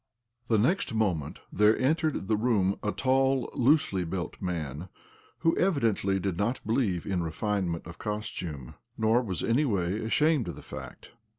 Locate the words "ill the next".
0.49-0.95